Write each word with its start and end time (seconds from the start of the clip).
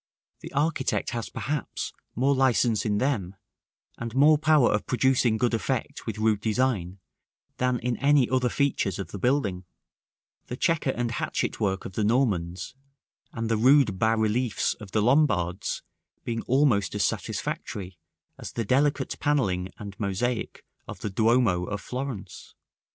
The 0.39 0.51
architect 0.53 1.11
has 1.11 1.29
perhaps 1.29 1.93
more 2.15 2.33
license 2.33 2.85
in 2.87 2.97
them, 2.97 3.35
and 3.99 4.15
more 4.15 4.39
power 4.39 4.71
of 4.71 4.87
producing 4.87 5.37
good 5.37 5.53
effect 5.53 6.07
with 6.07 6.17
rude 6.17 6.41
design 6.41 6.97
than 7.57 7.77
in 7.77 7.97
any 7.97 8.27
other 8.27 8.49
features 8.49 8.97
of 8.97 9.11
the 9.11 9.19
building; 9.19 9.63
the 10.47 10.57
chequer 10.57 10.89
and 10.89 11.11
hatchet 11.11 11.59
work 11.59 11.85
of 11.85 11.93
the 11.93 12.03
Normans 12.03 12.73
and 13.31 13.47
the 13.47 13.57
rude 13.57 13.99
bas 13.99 14.17
reliefs 14.17 14.73
of 14.73 14.89
the 14.89 15.03
Lombards 15.03 15.83
being 16.23 16.41
almost 16.47 16.95
as 16.95 17.05
satisfactory 17.05 17.99
as 18.39 18.53
the 18.53 18.65
delicate 18.65 19.19
panelling 19.19 19.69
and 19.77 19.99
mosaic 19.99 20.65
of 20.87 21.01
the 21.01 21.11
Duomo 21.11 21.65
of 21.65 21.79
Florence. 21.79 22.55